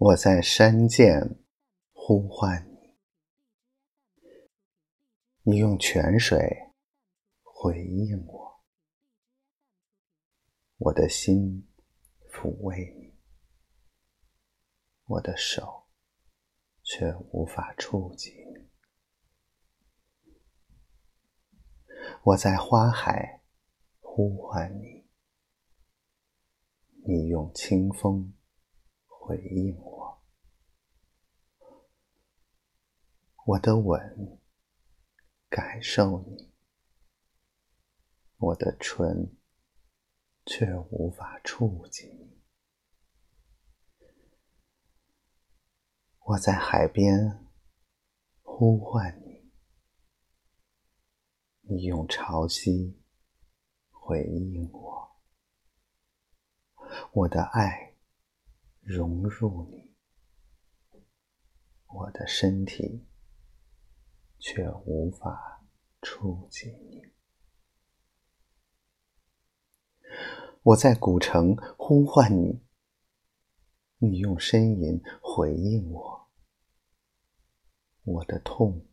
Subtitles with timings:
[0.00, 1.36] 我在山涧
[1.92, 2.96] 呼唤你，
[5.42, 6.72] 你用泉水
[7.42, 8.64] 回应我，
[10.78, 11.68] 我的心
[12.32, 13.14] 抚慰你，
[15.04, 15.84] 我的手
[16.82, 18.70] 却无法触及你。
[22.22, 23.42] 我在花海
[24.00, 25.04] 呼唤你，
[27.04, 28.32] 你用清风。
[29.30, 30.20] 回应我，
[33.46, 34.40] 我的吻
[35.48, 36.52] 感受你，
[38.38, 39.36] 我的唇
[40.46, 42.42] 却无法触及你。
[46.18, 47.48] 我在海边
[48.42, 49.52] 呼唤你，
[51.60, 52.96] 你用潮汐
[53.90, 55.22] 回应我，
[57.12, 57.89] 我的爱。
[58.80, 59.94] 融入你，
[61.86, 63.06] 我的身体
[64.38, 65.64] 却无法
[66.02, 67.02] 触及你。
[70.62, 72.60] 我在古城呼唤你，
[73.98, 76.28] 你用呻吟回应我。
[78.02, 78.86] 我的痛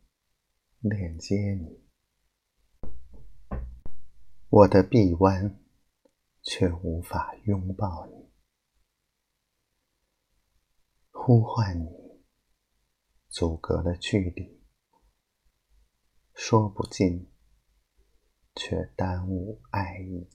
[0.80, 1.82] 链接你，
[4.48, 5.58] 我的臂弯
[6.42, 8.27] 却无法拥抱你。
[11.28, 11.90] 呼唤你，
[13.28, 14.62] 阻隔了距离，
[16.32, 17.30] 说不尽，
[18.54, 20.26] 却耽误爱意。